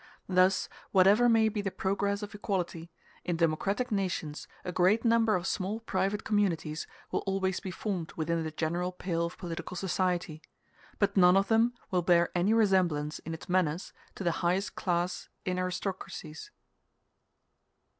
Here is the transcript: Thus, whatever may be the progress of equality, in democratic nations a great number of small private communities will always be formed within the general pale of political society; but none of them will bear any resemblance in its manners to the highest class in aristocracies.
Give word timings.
Thus, 0.27 0.67
whatever 0.91 1.29
may 1.29 1.47
be 1.47 1.61
the 1.61 1.69
progress 1.69 2.23
of 2.23 2.33
equality, 2.33 2.89
in 3.23 3.37
democratic 3.37 3.91
nations 3.91 4.47
a 4.65 4.71
great 4.71 5.05
number 5.05 5.35
of 5.35 5.45
small 5.45 5.79
private 5.81 6.23
communities 6.23 6.87
will 7.11 7.19
always 7.27 7.59
be 7.59 7.69
formed 7.69 8.11
within 8.13 8.41
the 8.43 8.49
general 8.49 8.91
pale 8.91 9.27
of 9.27 9.37
political 9.37 9.77
society; 9.77 10.41
but 10.97 11.15
none 11.15 11.37
of 11.37 11.49
them 11.49 11.75
will 11.91 12.01
bear 12.01 12.31
any 12.35 12.51
resemblance 12.51 13.19
in 13.19 13.35
its 13.35 13.47
manners 13.47 13.93
to 14.15 14.23
the 14.23 14.31
highest 14.41 14.73
class 14.73 15.29
in 15.45 15.59
aristocracies. 15.59 16.49